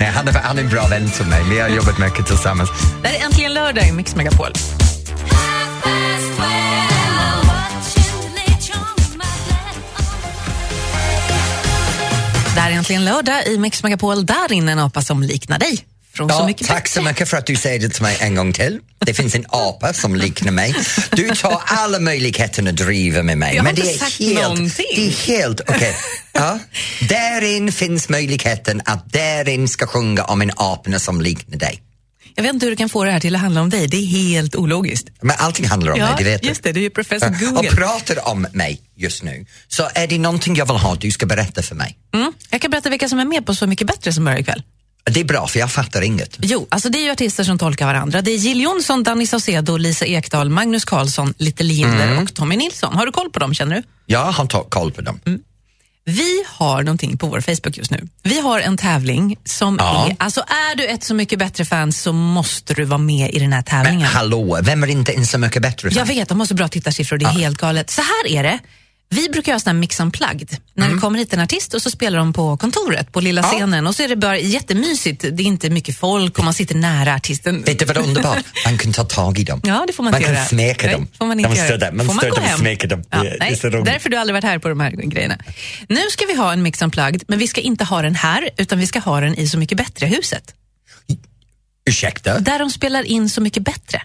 [0.00, 1.42] Nej, han, är, han är en bra vän till mig.
[1.50, 2.70] Vi har jobbat mycket tillsammans.
[3.02, 4.52] Det här är äntligen lördag i Mix Megapol.
[12.54, 14.26] Det här är äntligen lördag i Mix Megapol.
[14.26, 15.84] Där inne en apa som liknar dig.
[16.18, 18.52] Så Ja, mycket tack så mycket för att du säger det till mig en gång
[18.52, 18.78] till.
[19.06, 20.74] Det finns en apa som liknar mig.
[21.12, 23.54] Du tar alla möjligheter att driva med mig.
[23.56, 24.86] Jag har men det inte är sagt helt, någonting.
[24.94, 25.96] Det är helt okej.
[26.32, 26.58] Ja.
[27.08, 31.82] Därin finns möjligheten att därin ska sjunga om en apna som liknar dig.
[32.34, 33.86] Jag vet inte hur du kan få det här till att handla om dig.
[33.86, 35.08] Det är helt ologiskt.
[35.20, 36.72] Men allting handlar om Ja, mig, det vet just du.
[36.72, 36.80] det.
[36.80, 37.68] Du är professor Google.
[37.68, 39.46] Och pratar om mig just nu.
[39.68, 41.98] Så är det någonting jag vill ha, du ska berätta för mig.
[42.14, 42.32] Mm.
[42.50, 44.62] Jag kan berätta vilka som är med på Så mycket bättre som börjar ikväll.
[45.10, 46.36] Det är bra, för jag fattar inget.
[46.42, 48.22] Jo, alltså det är ju artister som tolkar varandra.
[48.22, 52.22] Det är Jill Johnson, Danny Saucedo, Lisa Ekdahl, Magnus Carlsson, Little Jinder Mm.
[52.24, 52.94] och Tommy Nilsson.
[52.96, 53.82] Har du koll på dem känner du?
[54.06, 55.20] Jag har koll på dem.
[56.04, 58.08] Vi har någonting på vår Facebook just nu.
[58.22, 60.06] Vi har en tävling som Ja.
[60.10, 63.52] är, alltså är du ett Så mycket bättre-fan så måste du vara med i den
[63.52, 64.06] här Men tävlingen.
[64.08, 65.88] hallå, vem är inte en så mycket bättre?
[65.92, 67.90] Jag vet, de har så bra tittarsiffror, det är helt galet.
[67.90, 68.58] Så här är det.
[69.10, 70.56] Vi brukar göra sån här mix unplugged.
[70.74, 73.50] När det kommer hit en artist och så spelar de på kontoret, på lilla Mm.
[73.52, 73.58] Ja.
[73.58, 75.20] scenen och så är det bara jättemysigt.
[75.20, 77.62] Det är inte mycket folk och man sitter nära artisten.
[77.62, 78.44] Vet du vad underbart?
[78.64, 79.60] Man kan ta tag i dem.
[79.64, 80.46] Ja, det får man Man inte kan göra.
[80.48, 81.08] smeka Nej, dem.
[81.18, 83.04] får man inte De står där, man får står gå där och smeker dem.
[83.10, 85.38] Ja, Det är- det är nej, därför du aldrig varit här på de här grejerna.
[85.88, 88.78] Nu ska vi ha en Mix Unplugged, men vi ska inte ha den här, utan
[88.78, 90.54] vi ska ha den i Så mycket bättre-huset.
[91.88, 92.38] Ursäkta?
[92.38, 94.02] Där de spelar in Så mycket bättre.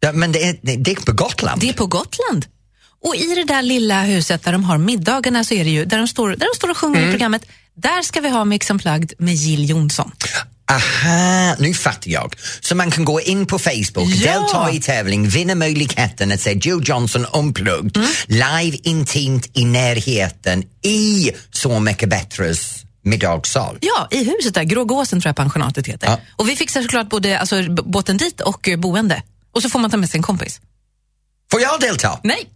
[0.00, 1.60] Ja, men det är, det det är på Gotland.
[1.60, 2.46] Det är på Gotland.
[3.02, 5.98] Och i det där lilla huset där de har middagarna så är det ju, där
[5.98, 7.08] de står, där de står och sjunger Mm.
[7.08, 7.42] i programmet,
[7.74, 10.12] där ska vi ha Mix Unplugged med Jill Johnson.
[10.70, 12.34] Aha, nu fattar jag.
[12.60, 14.32] Så man kan gå in på Facebook, Ja.
[14.32, 18.08] delta i tävling, vinna möjligheten att se Joe Johnson unplugged, Mm.
[18.26, 22.74] live intimt i närheten i Så mycket bättres
[23.04, 23.78] middagssal.
[23.80, 26.06] Ja, i huset där, Grågåsen tror jag pensionatet heter.
[26.06, 26.20] Ja.
[26.36, 29.22] Och vi fixar såklart både alltså, båten dit och eh, boende.
[29.54, 30.60] Och så får man ta med sig en kompis.
[31.50, 32.20] Får jag delta?
[32.24, 32.48] Nej,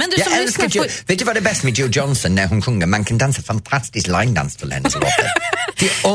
[0.00, 1.06] men du som Jag lyssnar får...
[1.06, 2.86] Vet du vad det är bäst med Joe Johnson när hon sjunger?
[2.86, 5.26] Man kan dansa fantastisk linedance till hennes låtar.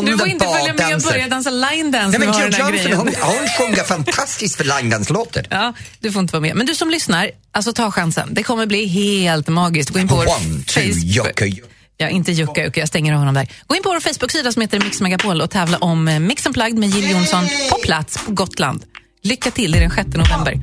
[0.06, 2.98] Du får inte följa med och börja dansa line dance Nej, men Joe Johnson, grejen.
[2.98, 5.48] hon, hon sjunger fantastiskt för linedance-låtar.
[5.50, 6.56] Ja, du får inte vara med.
[6.56, 8.30] Men du som lyssnar, alltså ta chansen.
[8.32, 9.90] Det kommer bli helt magiskt.
[9.90, 10.96] Gå in på One, two, Facebook.
[11.04, 11.66] jocka, jo-
[11.98, 13.48] Ja, inte Jukka Jukka, jag stänger av honom där.
[13.68, 16.78] Gå in på vår Facebook-sida som heter Mix Megapol och tävla om eh, Mix Unplugged
[16.78, 18.84] med Jill Johnson på plats på Gotland.
[19.26, 20.60] Lycka till, det är den 6 november.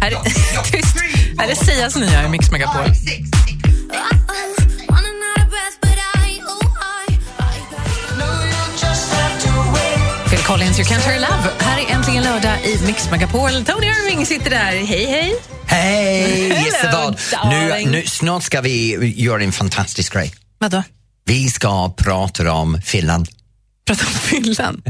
[0.00, 0.16] Här är,
[0.72, 0.96] tyst,
[1.38, 2.84] här är Sias nya i Mix Megapol.
[10.30, 11.50] Phil Collins, You Can't Hurry Love.
[11.58, 13.50] Här är äntligen lördag i Mix Megapol.
[13.50, 14.72] Tony Irving sitter där.
[14.86, 15.34] Hej, hej.
[15.66, 16.48] Hej!
[16.48, 17.20] Hello, Gissa vad?
[17.50, 20.34] Nu, nu, snart ska vi göra en fantastisk grej.
[20.58, 20.82] Vadå?
[21.24, 23.28] Vi ska prata om Finland.
[23.86, 24.82] Prata om fyllan?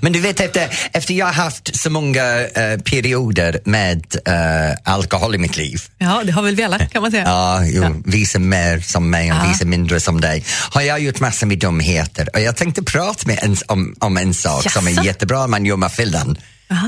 [0.00, 5.34] Men du vet, efter, efter jag har haft så många eh, perioder med eh, alkohol
[5.34, 7.22] i mitt liv Ja, det har väl vi alla, kan man säga.
[7.26, 9.48] Ja, jo, visa mer som mig och Ja.
[9.48, 10.44] visa mindre som dig.
[10.70, 14.34] Har jag gjort massor med dumheter och jag tänkte prata med en, om, om en
[14.34, 16.36] sak som är jättebra man gör med fyllan.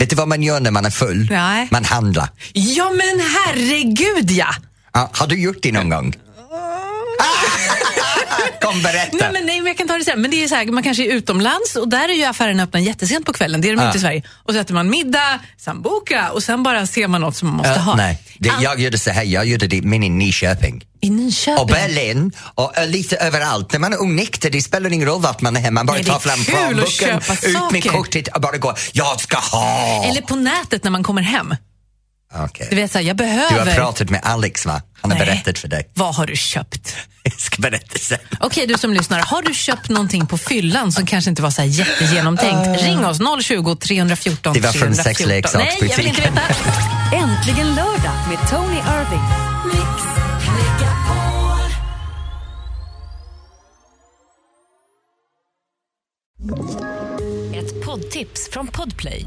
[0.01, 1.29] Vet du vad man gör när man är full?
[1.31, 1.69] Nej.
[1.71, 2.29] Man handlar.
[2.53, 4.55] Ja, men herregud, ja!
[4.95, 6.15] Ja, har du gjort det någon gång?
[8.61, 9.17] Kom berätta.
[9.17, 10.21] Nej, men, nej, men jag kan ta det sen.
[10.21, 12.81] Men det är så här, man kanske är utomlands och där är ju affären öppna
[12.81, 13.61] jättesent på kvällen.
[13.61, 13.87] Det är de Ja.
[13.87, 14.23] inte i Sverige.
[14.29, 17.73] Och så äter man middag, sambuca och sen bara ser man något som man måste
[17.73, 17.97] Ja, ha.
[17.97, 20.85] nej, det, jag gjorde så här, jag gjorde det men i Nyköping.
[21.01, 21.59] I Nyköping?
[21.63, 23.73] Och Berlin och eh, lite överallt.
[23.73, 25.75] När man är onykter, det spelar ingen roll vart man är hemma.
[25.75, 30.05] Man bara Nej, tar fram plånboken, ut med kortet och bara gå, jag ska ha!
[30.05, 31.55] Eller på nätet när man kommer hem.
[32.35, 32.67] Okej.
[32.71, 33.67] Du vet, så här, jag Du behöver...
[33.67, 34.83] har pratat med Alex va?
[35.01, 35.27] Han har Nej.
[35.27, 35.91] berättat för dig.
[35.95, 36.97] Vad har du köpt?
[37.23, 38.19] Jag ska berätta sen.
[38.41, 39.19] Okej, du som lyssnar.
[39.21, 42.83] Har du köpt någonting på fyllan som kanske inte var så här jättegenomtänkt?
[42.83, 45.05] Ring oss, 020 314 Det var från 314.
[45.05, 45.79] sexleksaksbutiken.
[45.81, 46.43] Nej, jag vill inte veta.
[47.17, 49.25] Äntligen lördag med Tony Irving.
[57.55, 59.27] Ett poddtips från Podplay.